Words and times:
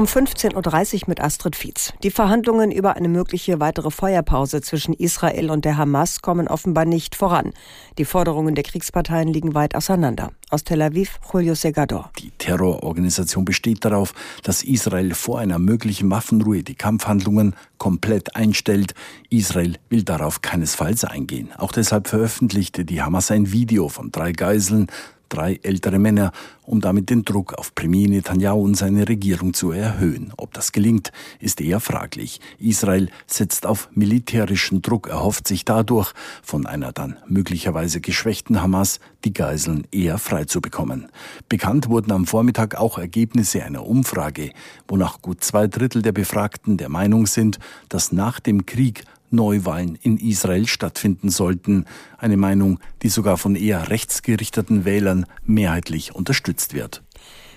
Um 0.00 0.06
15.30 0.06 0.94
Uhr 0.94 1.00
mit 1.08 1.20
Astrid 1.20 1.54
Fietz. 1.54 1.92
Die 2.02 2.10
Verhandlungen 2.10 2.72
über 2.72 2.96
eine 2.96 3.10
mögliche 3.10 3.60
weitere 3.60 3.90
Feuerpause 3.90 4.62
zwischen 4.62 4.94
Israel 4.94 5.50
und 5.50 5.66
der 5.66 5.76
Hamas 5.76 6.22
kommen 6.22 6.48
offenbar 6.48 6.86
nicht 6.86 7.14
voran. 7.14 7.52
Die 7.98 8.06
Forderungen 8.06 8.54
der 8.54 8.64
Kriegsparteien 8.64 9.28
liegen 9.28 9.52
weit 9.52 9.74
auseinander. 9.74 10.32
Aus 10.48 10.64
Tel 10.64 10.80
Aviv, 10.80 11.20
Julio 11.30 11.54
Segador. 11.54 12.10
Die 12.18 12.30
Terrororganisation 12.30 13.44
besteht 13.44 13.84
darauf, 13.84 14.14
dass 14.42 14.62
Israel 14.62 15.12
vor 15.12 15.38
einer 15.38 15.58
möglichen 15.58 16.10
Waffenruhe 16.10 16.62
die 16.62 16.76
Kampfhandlungen 16.76 17.54
komplett 17.76 18.34
einstellt. 18.34 18.94
Israel 19.28 19.76
will 19.90 20.02
darauf 20.02 20.40
keinesfalls 20.40 21.04
eingehen. 21.04 21.50
Auch 21.58 21.72
deshalb 21.72 22.08
veröffentlichte 22.08 22.86
die 22.86 23.02
Hamas 23.02 23.30
ein 23.30 23.52
Video 23.52 23.90
von 23.90 24.10
drei 24.10 24.32
Geiseln, 24.32 24.86
drei 25.30 25.58
ältere 25.62 25.98
Männer, 25.98 26.32
um 26.66 26.80
damit 26.80 27.08
den 27.08 27.24
Druck 27.24 27.54
auf 27.54 27.74
Premier 27.74 28.08
Netanyahu 28.08 28.62
und 28.62 28.76
seine 28.76 29.08
Regierung 29.08 29.54
zu 29.54 29.72
erhöhen. 29.72 30.32
Ob 30.36 30.52
das 30.52 30.72
gelingt, 30.72 31.10
ist 31.38 31.60
eher 31.60 31.80
fraglich. 31.80 32.40
Israel 32.58 33.08
setzt 33.26 33.64
auf 33.64 33.88
militärischen 33.94 34.82
Druck, 34.82 35.08
erhofft 35.08 35.48
sich 35.48 35.64
dadurch 35.64 36.12
von 36.42 36.66
einer 36.66 36.92
dann 36.92 37.16
möglicherweise 37.26 38.00
geschwächten 38.00 38.60
Hamas 38.60 39.00
die 39.24 39.32
Geiseln 39.32 39.86
eher 39.90 40.18
frei 40.18 40.44
zu 40.44 40.60
bekommen. 40.60 41.08
Bekannt 41.48 41.88
wurden 41.88 42.12
am 42.12 42.26
Vormittag 42.26 42.76
auch 42.76 42.98
Ergebnisse 42.98 43.64
einer 43.64 43.86
Umfrage, 43.86 44.52
wonach 44.88 45.22
gut 45.22 45.42
zwei 45.42 45.66
Drittel 45.66 46.02
der 46.02 46.12
Befragten 46.12 46.76
der 46.76 46.88
Meinung 46.88 47.26
sind, 47.26 47.58
dass 47.88 48.12
nach 48.12 48.40
dem 48.40 48.66
Krieg 48.66 49.04
Neuwahlen 49.30 49.96
in 50.02 50.18
Israel 50.18 50.66
stattfinden 50.66 51.30
sollten. 51.30 51.84
Eine 52.18 52.36
Meinung, 52.36 52.80
die 53.02 53.08
sogar 53.08 53.36
von 53.36 53.56
eher 53.56 53.90
rechtsgerichteten 53.90 54.84
Wählern 54.84 55.26
mehrheitlich 55.44 56.14
unterstützt 56.14 56.74
wird. 56.74 57.02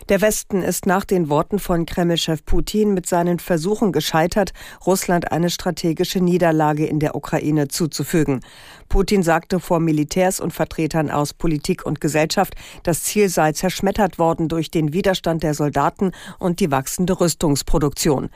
Der 0.09 0.19
Westen 0.19 0.61
ist 0.61 0.85
nach 0.85 1.05
den 1.05 1.29
Worten 1.29 1.59
von 1.59 1.85
Kreml-Chef 1.85 2.43
Putin 2.43 2.93
mit 2.93 3.07
seinen 3.07 3.39
Versuchen 3.39 3.93
gescheitert, 3.93 4.51
Russland 4.85 5.31
eine 5.31 5.49
strategische 5.49 6.19
Niederlage 6.19 6.85
in 6.85 6.99
der 6.99 7.15
Ukraine 7.15 7.69
zuzufügen. 7.69 8.41
Putin 8.89 9.23
sagte 9.23 9.61
vor 9.61 9.79
Militärs 9.79 10.41
und 10.41 10.51
Vertretern 10.51 11.09
aus 11.09 11.33
Politik 11.33 11.85
und 11.85 12.01
Gesellschaft, 12.01 12.55
das 12.83 13.03
Ziel 13.03 13.29
sei 13.29 13.53
zerschmettert 13.53 14.19
worden 14.19 14.49
durch 14.49 14.69
den 14.69 14.91
Widerstand 14.91 15.41
der 15.41 15.53
Soldaten 15.53 16.11
und 16.37 16.59
die 16.59 16.69
wachsende 16.69 17.21
Rüstungsproduktion. 17.21 18.29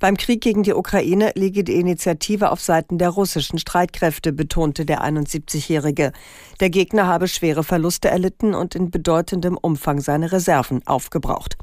Beim 0.00 0.16
Krieg 0.16 0.40
gegen 0.40 0.62
die 0.62 0.74
Ukraine 0.74 1.32
liege 1.34 1.64
die 1.64 1.78
Initiative 1.78 2.50
auf 2.50 2.60
Seiten 2.60 2.98
der 2.98 3.10
russischen 3.10 3.58
Streitkräfte, 3.58 4.32
betonte 4.32 4.84
der 4.84 5.02
71-Jährige. 5.02 6.12
Der 6.60 6.70
Gegner 6.70 7.06
habe 7.06 7.28
schwere 7.28 7.64
Verluste 7.64 8.08
erlitten 8.08 8.54
und 8.54 8.74
in 8.74 8.90
bedeutendem 8.90 9.56
Umfang 9.56 10.00
seine 10.00 10.32
Reserven 10.32 10.86
aufgebraucht. 10.86 11.56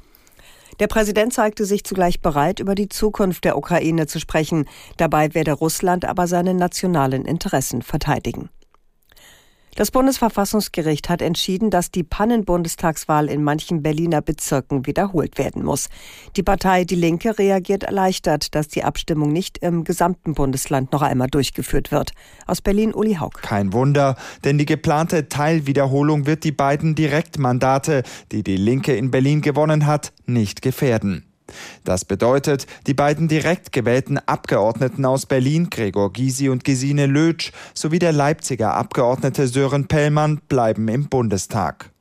Der 0.79 0.87
Präsident 0.87 1.33
zeigte 1.33 1.65
sich 1.65 1.83
zugleich 1.83 2.21
bereit, 2.21 2.59
über 2.59 2.75
die 2.75 2.89
Zukunft 2.89 3.43
der 3.43 3.57
Ukraine 3.57 4.07
zu 4.07 4.19
sprechen. 4.19 4.65
Dabei 4.97 5.33
werde 5.33 5.51
Russland 5.51 6.05
aber 6.05 6.27
seine 6.27 6.53
nationalen 6.53 7.25
Interessen 7.25 7.81
verteidigen. 7.81 8.49
Das 9.75 9.89
Bundesverfassungsgericht 9.89 11.07
hat 11.07 11.21
entschieden, 11.21 11.69
dass 11.69 11.91
die 11.91 12.03
Pannenbundestagswahl 12.03 13.29
in 13.29 13.41
manchen 13.41 13.81
Berliner 13.81 14.21
Bezirken 14.21 14.85
wiederholt 14.85 15.37
werden 15.37 15.63
muss. 15.63 15.87
Die 16.35 16.43
Partei 16.43 16.83
Die 16.83 16.95
Linke 16.95 17.39
reagiert 17.39 17.83
erleichtert, 17.83 18.53
dass 18.53 18.67
die 18.67 18.83
Abstimmung 18.83 19.31
nicht 19.31 19.59
im 19.59 19.85
gesamten 19.85 20.33
Bundesland 20.33 20.91
noch 20.91 21.01
einmal 21.01 21.29
durchgeführt 21.29 21.91
wird. 21.91 22.11
Aus 22.47 22.61
Berlin 22.61 22.93
Uli 22.93 23.15
Haug. 23.15 23.41
Kein 23.41 23.71
Wunder, 23.71 24.17
denn 24.43 24.57
die 24.57 24.65
geplante 24.65 25.29
Teilwiederholung 25.29 26.25
wird 26.25 26.43
die 26.43 26.51
beiden 26.51 26.93
Direktmandate, 26.95 28.03
die 28.33 28.43
die 28.43 28.57
Linke 28.57 28.95
in 28.95 29.09
Berlin 29.09 29.41
gewonnen 29.41 29.85
hat, 29.85 30.11
nicht 30.25 30.61
gefährden. 30.61 31.30
Das 31.83 32.05
bedeutet, 32.05 32.67
die 32.87 32.93
beiden 32.93 33.27
direkt 33.27 33.71
gewählten 33.71 34.17
Abgeordneten 34.17 35.05
aus 35.05 35.25
Berlin, 35.25 35.69
Gregor 35.69 36.13
Gysi 36.13 36.49
und 36.49 36.63
Gesine 36.63 37.05
Lötsch, 37.05 37.51
sowie 37.73 37.99
der 37.99 38.11
Leipziger 38.11 38.73
Abgeordnete 38.73 39.47
Sören 39.47 39.87
Pellmann 39.87 40.41
bleiben 40.47 40.87
im 40.87 41.09
Bundestag. 41.09 41.91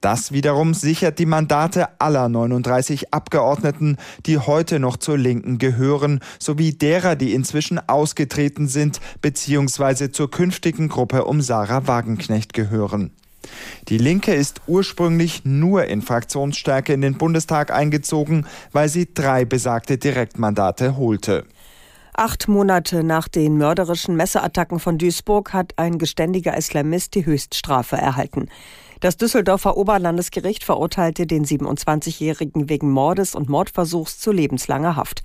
Das 0.00 0.30
wiederum 0.30 0.74
sichert 0.74 1.18
die 1.18 1.26
Mandate 1.26 2.00
aller 2.00 2.28
39 2.28 3.12
Abgeordneten, 3.12 3.96
die 4.26 4.38
heute 4.38 4.78
noch 4.78 4.98
zur 4.98 5.18
Linken 5.18 5.58
gehören, 5.58 6.20
sowie 6.38 6.74
derer, 6.74 7.16
die 7.16 7.32
inzwischen 7.32 7.80
ausgetreten 7.88 8.68
sind 8.68 9.00
bzw. 9.22 10.12
zur 10.12 10.30
künftigen 10.30 10.88
Gruppe 10.88 11.24
um 11.24 11.40
Sarah 11.40 11.86
Wagenknecht 11.86 12.52
gehören. 12.52 13.10
Die 13.88 13.98
Linke 13.98 14.34
ist 14.34 14.60
ursprünglich 14.66 15.44
nur 15.44 15.84
in 15.84 16.02
Fraktionsstärke 16.02 16.92
in 16.92 17.00
den 17.00 17.18
Bundestag 17.18 17.72
eingezogen, 17.72 18.46
weil 18.72 18.88
sie 18.88 19.12
drei 19.12 19.44
besagte 19.44 19.98
Direktmandate 19.98 20.96
holte. 20.96 21.44
Acht 22.18 22.48
Monate 22.48 23.04
nach 23.04 23.28
den 23.28 23.58
mörderischen 23.58 24.16
Messeattacken 24.16 24.78
von 24.80 24.96
Duisburg 24.96 25.52
hat 25.52 25.74
ein 25.76 25.98
geständiger 25.98 26.56
Islamist 26.56 27.14
die 27.14 27.26
Höchststrafe 27.26 27.96
erhalten. 27.96 28.48
Das 29.00 29.18
Düsseldorfer 29.18 29.76
Oberlandesgericht 29.76 30.64
verurteilte 30.64 31.26
den 31.26 31.44
27-Jährigen 31.44 32.70
wegen 32.70 32.90
Mordes 32.90 33.34
und 33.34 33.50
Mordversuchs 33.50 34.18
zu 34.18 34.32
lebenslanger 34.32 34.96
Haft. 34.96 35.22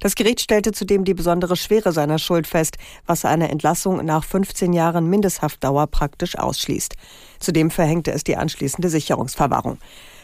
Das 0.00 0.14
Gericht 0.14 0.40
stellte 0.40 0.72
zudem 0.72 1.04
die 1.04 1.12
besondere 1.12 1.56
Schwere 1.56 1.92
seiner 1.92 2.18
Schuld 2.18 2.46
fest, 2.46 2.78
was 3.06 3.26
eine 3.26 3.50
Entlassung 3.50 4.02
nach 4.04 4.24
15 4.24 4.72
Jahren 4.72 5.08
Mindesthaftdauer 5.10 5.86
praktisch 5.88 6.38
ausschließt. 6.38 6.94
Zudem 7.38 7.70
verhängte 7.70 8.10
es 8.10 8.24
die 8.24 8.36
anschließende 8.36 8.88
Sicherungsverwahrung. 8.88 9.78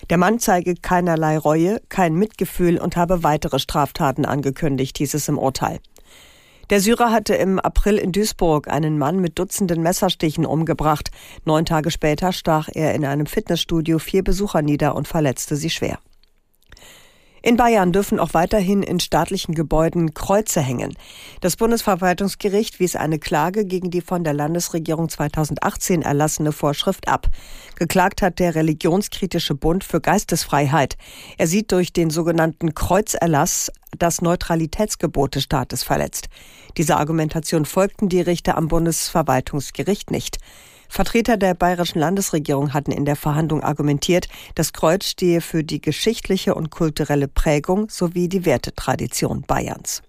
Der 0.08 0.16
Mann 0.16 0.38
zeige 0.38 0.74
keinerlei 0.74 1.36
Reue, 1.36 1.80
kein 1.90 2.14
Mitgefühl 2.14 2.78
und 2.78 2.96
habe 2.96 3.22
weitere 3.22 3.58
Straftaten 3.58 4.24
angekündigt, 4.24 4.96
hieß 4.96 5.12
es 5.12 5.28
im 5.28 5.38
Urteil. 5.38 5.80
Der 6.70 6.80
Syrer 6.80 7.12
hatte 7.12 7.34
im 7.34 7.60
April 7.60 7.96
in 7.96 8.12
Duisburg 8.12 8.68
einen 8.68 8.98
Mann 8.98 9.20
mit 9.20 9.38
Dutzenden 9.38 9.82
Messerstichen 9.82 10.46
umgebracht. 10.46 11.10
Neun 11.44 11.66
Tage 11.66 11.90
später 11.90 12.32
stach 12.32 12.68
er 12.72 12.94
in 12.94 13.04
einem 13.04 13.26
Fitnessstudio 13.26 13.98
vier 13.98 14.24
Besucher 14.24 14.62
nieder 14.62 14.96
und 14.96 15.06
verletzte 15.06 15.54
sie 15.54 15.70
schwer. 15.70 15.98
In 17.46 17.56
Bayern 17.56 17.92
dürfen 17.92 18.18
auch 18.18 18.34
weiterhin 18.34 18.82
in 18.82 18.98
staatlichen 18.98 19.54
Gebäuden 19.54 20.14
Kreuze 20.14 20.60
hängen. 20.60 20.98
Das 21.40 21.54
Bundesverwaltungsgericht 21.54 22.80
wies 22.80 22.96
eine 22.96 23.20
Klage 23.20 23.64
gegen 23.64 23.92
die 23.92 24.00
von 24.00 24.24
der 24.24 24.32
Landesregierung 24.32 25.08
2018 25.08 26.02
erlassene 26.02 26.50
Vorschrift 26.50 27.06
ab. 27.06 27.28
Geklagt 27.76 28.20
hat 28.20 28.40
der 28.40 28.56
religionskritische 28.56 29.54
Bund 29.54 29.84
für 29.84 30.00
Geistesfreiheit. 30.00 30.96
Er 31.38 31.46
sieht 31.46 31.70
durch 31.70 31.92
den 31.92 32.10
sogenannten 32.10 32.74
Kreuzerlass 32.74 33.70
das 33.96 34.22
Neutralitätsgebot 34.22 35.36
des 35.36 35.44
Staates 35.44 35.84
verletzt. 35.84 36.26
Dieser 36.76 36.98
Argumentation 36.98 37.64
folgten 37.64 38.08
die 38.08 38.22
Richter 38.22 38.56
am 38.56 38.66
Bundesverwaltungsgericht 38.66 40.10
nicht. 40.10 40.38
Vertreter 40.88 41.36
der 41.36 41.54
bayerischen 41.54 41.98
Landesregierung 41.98 42.72
hatten 42.72 42.92
in 42.92 43.04
der 43.04 43.16
Verhandlung 43.16 43.62
argumentiert, 43.62 44.28
das 44.54 44.72
Kreuz 44.72 45.06
stehe 45.06 45.40
für 45.40 45.64
die 45.64 45.80
geschichtliche 45.80 46.54
und 46.54 46.70
kulturelle 46.70 47.28
Prägung 47.28 47.88
sowie 47.90 48.28
die 48.28 48.44
Wertetradition 48.44 49.42
Bayerns. 49.42 50.02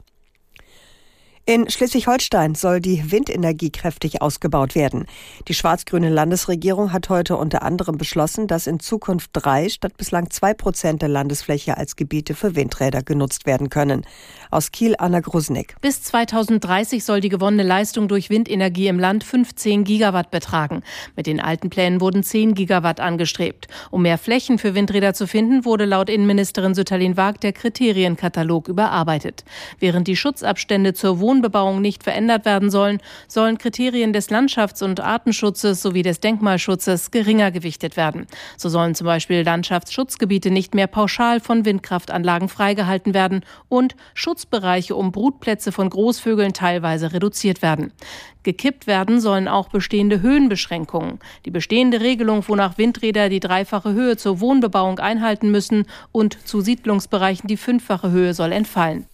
In 1.49 1.69
Schleswig-Holstein 1.69 2.55
soll 2.55 2.81
die 2.81 3.09
Windenergie 3.09 3.69
kräftig 3.69 4.21
ausgebaut 4.21 4.75
werden. 4.75 5.05
Die 5.47 5.53
schwarz-grüne 5.53 6.09
Landesregierung 6.09 6.91
hat 6.91 7.07
heute 7.07 7.37
unter 7.37 7.61
anderem 7.61 7.97
beschlossen, 7.97 8.47
dass 8.47 8.67
in 8.67 8.81
Zukunft 8.81 9.29
drei 9.31 9.69
statt 9.69 9.95
bislang 9.95 10.29
zwei 10.29 10.53
Prozent 10.53 11.01
der 11.01 11.07
Landesfläche 11.07 11.77
als 11.77 11.95
Gebiete 11.95 12.35
für 12.35 12.57
Windräder 12.57 13.01
genutzt 13.01 13.45
werden 13.45 13.69
können. 13.69 14.05
Aus 14.51 14.73
Kiel 14.73 14.95
Anna 14.97 15.21
Grusnick. 15.21 15.77
Bis 15.79 16.03
2030 16.03 17.05
soll 17.05 17.21
die 17.21 17.29
gewonnene 17.29 17.63
Leistung 17.63 18.09
durch 18.09 18.29
Windenergie 18.29 18.89
im 18.89 18.99
Land 18.99 19.23
15 19.23 19.85
Gigawatt 19.85 20.31
betragen. 20.31 20.83
Mit 21.15 21.27
den 21.27 21.39
alten 21.39 21.69
Plänen 21.69 22.01
wurden 22.01 22.23
10 22.23 22.55
Gigawatt 22.55 22.99
angestrebt. 22.99 23.69
Um 23.89 24.01
mehr 24.01 24.17
Flächen 24.17 24.57
für 24.57 24.75
Windräder 24.75 25.13
zu 25.13 25.27
finden, 25.27 25.63
wurde 25.63 25.85
laut 25.85 26.09
Innenministerin 26.09 26.75
Sütterlin 26.75 27.15
Waag 27.15 27.39
der 27.39 27.53
Kriterienkatalog 27.53 28.67
überarbeitet. 28.67 29.45
Während 29.79 30.09
die 30.09 30.17
Schutzabstände 30.17 30.93
zur 30.93 31.21
Wohnung 31.21 31.36
Wohnbebauung 31.37 31.81
nicht 31.81 32.03
verändert 32.03 32.45
werden 32.45 32.71
sollen, 32.71 32.99
sollen 33.27 33.59
Kriterien 33.59 34.11
des 34.11 34.31
Landschafts- 34.31 34.83
und 34.83 34.99
Artenschutzes 34.99 35.83
sowie 35.83 36.01
des 36.01 36.19
Denkmalschutzes 36.19 37.11
geringer 37.11 37.51
gewichtet 37.51 37.95
werden. 37.95 38.25
So 38.57 38.69
sollen 38.69 38.95
zum 38.95 39.05
Beispiel 39.05 39.43
Landschaftsschutzgebiete 39.43 40.49
nicht 40.49 40.73
mehr 40.73 40.87
pauschal 40.87 41.39
von 41.39 41.63
Windkraftanlagen 41.63 42.49
freigehalten 42.49 43.13
werden 43.13 43.41
und 43.69 43.95
Schutzbereiche 44.15 44.95
um 44.95 45.11
Brutplätze 45.11 45.71
von 45.71 45.91
Großvögeln 45.91 46.53
teilweise 46.53 47.13
reduziert 47.13 47.61
werden. 47.61 47.93
Gekippt 48.41 48.87
werden 48.87 49.21
sollen 49.21 49.47
auch 49.47 49.69
bestehende 49.69 50.21
Höhenbeschränkungen. 50.21 51.19
Die 51.45 51.51
bestehende 51.51 52.01
Regelung, 52.01 52.43
wonach 52.47 52.79
Windräder 52.79 53.29
die 53.29 53.41
dreifache 53.41 53.93
Höhe 53.93 54.17
zur 54.17 54.39
Wohnbebauung 54.39 54.97
einhalten 54.97 55.51
müssen 55.51 55.85
und 56.11 56.47
zu 56.47 56.61
Siedlungsbereichen 56.61 57.47
die 57.47 57.57
fünffache 57.57 58.09
Höhe 58.09 58.33
soll 58.33 58.53
entfallen. 58.53 59.05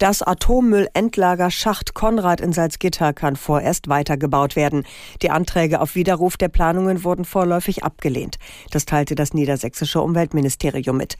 Das 0.00 0.22
Atommüllendlager 0.22 1.50
Schacht 1.50 1.92
Konrad 1.92 2.40
in 2.40 2.54
Salzgitter 2.54 3.12
kann 3.12 3.36
vorerst 3.36 3.88
weitergebaut 3.88 4.56
werden. 4.56 4.84
Die 5.20 5.28
Anträge 5.28 5.78
auf 5.78 5.94
Widerruf 5.94 6.38
der 6.38 6.48
Planungen 6.48 7.04
wurden 7.04 7.26
vorläufig 7.26 7.84
abgelehnt. 7.84 8.38
Das 8.70 8.86
teilte 8.86 9.14
das 9.14 9.34
niedersächsische 9.34 10.00
Umweltministerium 10.00 10.96
mit. 10.96 11.18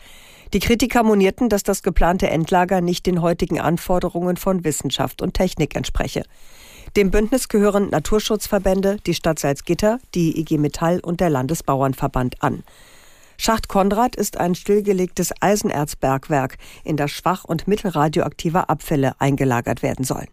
Die 0.54 0.60
Kritiker 0.60 1.02
monierten, 1.02 1.50
dass 1.50 1.62
das 1.62 1.82
geplante 1.82 2.30
Endlager 2.30 2.80
nicht 2.80 3.04
den 3.04 3.20
heutigen 3.20 3.60
Anforderungen 3.60 4.38
von 4.38 4.64
Wissenschaft 4.64 5.20
und 5.20 5.34
Technik 5.34 5.76
entspreche. 5.76 6.22
Dem 6.96 7.10
Bündnis 7.10 7.50
gehören 7.50 7.90
Naturschutzverbände, 7.90 8.96
die 9.04 9.12
Stadt 9.12 9.40
Salzgitter, 9.40 9.98
die 10.14 10.40
IG 10.40 10.56
Metall 10.56 11.00
und 11.00 11.20
der 11.20 11.28
Landesbauernverband 11.28 12.42
an. 12.42 12.64
Schacht 13.42 13.68
Konrad 13.68 14.16
ist 14.16 14.36
ein 14.36 14.54
stillgelegtes 14.54 15.32
Eisenerzbergwerk, 15.40 16.58
in 16.84 16.98
das 16.98 17.10
schwach- 17.10 17.44
und 17.44 17.66
mittelradioaktive 17.66 18.68
Abfälle 18.68 19.14
eingelagert 19.18 19.82
werden 19.82 20.04
sollen. 20.04 20.28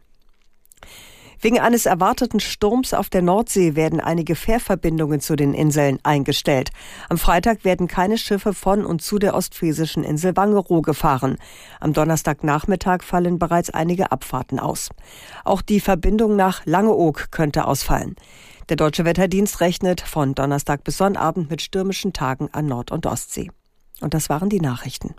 Wegen 1.39 1.59
eines 1.59 1.85
erwarteten 1.85 2.39
Sturms 2.39 2.93
auf 2.93 3.09
der 3.09 3.21
Nordsee 3.21 3.75
werden 3.75 3.99
einige 3.99 4.35
Fährverbindungen 4.35 5.19
zu 5.19 5.35
den 5.35 5.53
Inseln 5.53 5.99
eingestellt. 6.03 6.71
Am 7.09 7.17
Freitag 7.17 7.63
werden 7.63 7.87
keine 7.87 8.17
Schiffe 8.17 8.53
von 8.53 8.85
und 8.85 9.01
zu 9.01 9.19
der 9.19 9.35
ostfriesischen 9.35 10.03
Insel 10.03 10.35
Wangerooge 10.35 10.87
gefahren. 10.91 11.37
Am 11.79 11.93
Donnerstagnachmittag 11.93 13.03
fallen 13.03 13.37
bereits 13.37 13.69
einige 13.69 14.11
Abfahrten 14.11 14.59
aus. 14.59 14.89
Auch 15.43 15.61
die 15.61 15.79
Verbindung 15.79 16.35
nach 16.35 16.65
Langeoog 16.65 17.31
könnte 17.31 17.65
ausfallen. 17.65 18.15
Der 18.69 18.77
Deutsche 18.77 19.05
Wetterdienst 19.05 19.61
rechnet 19.61 20.01
von 20.01 20.33
Donnerstag 20.33 20.83
bis 20.83 20.97
Sonnabend 20.97 21.49
mit 21.49 21.61
stürmischen 21.61 22.13
Tagen 22.13 22.49
an 22.51 22.65
Nord- 22.65 22.91
und 22.91 23.05
Ostsee. 23.05 23.51
Und 24.01 24.13
das 24.13 24.29
waren 24.29 24.49
die 24.49 24.59
Nachrichten. 24.59 25.15